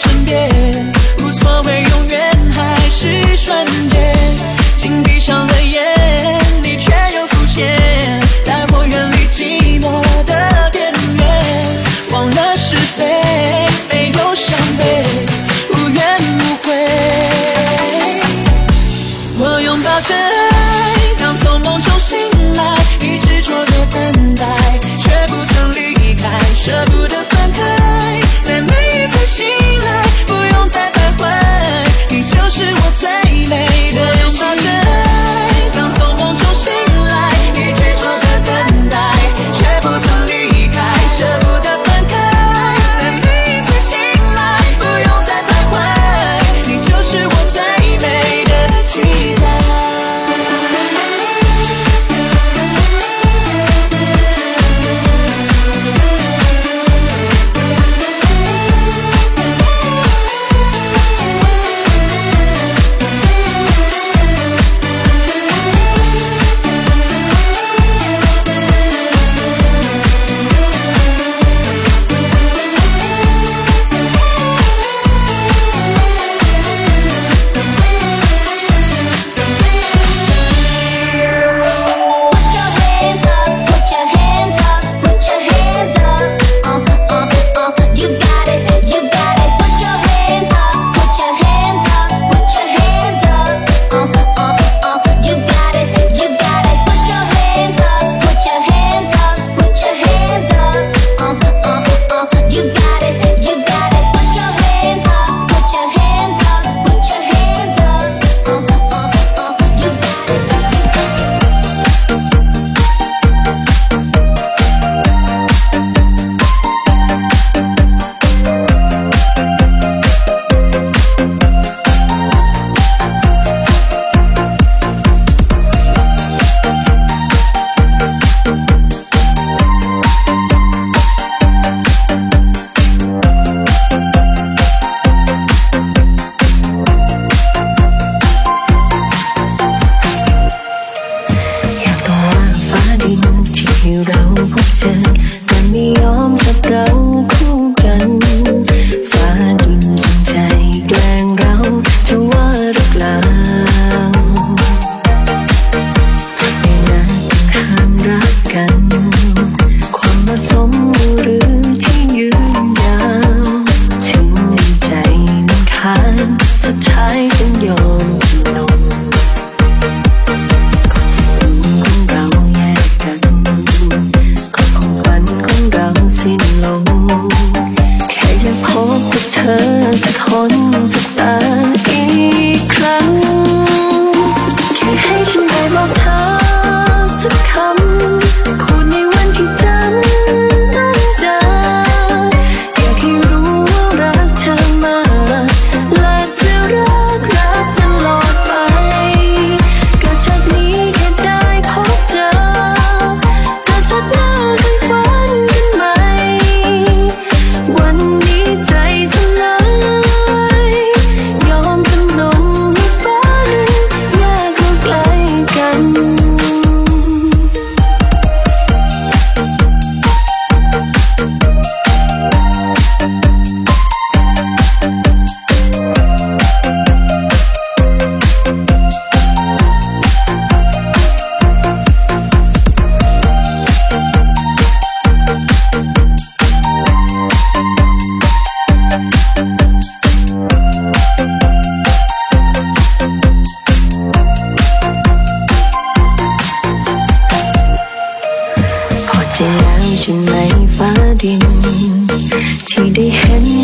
[0.00, 0.47] 身边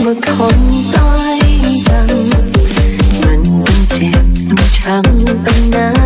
[0.05, 0.59] មកខំ
[0.95, 1.11] តៃ
[1.87, 4.17] តាំងមិនចេះ
[4.49, 5.05] មិនចាំ
[5.45, 6.04] ប៉ុណ្ណា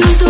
[0.00, 0.27] do